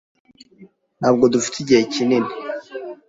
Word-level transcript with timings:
Ntabwo 0.99 1.23
dufite 1.33 1.57
igihe 1.59 1.81
kinini. 1.93 2.31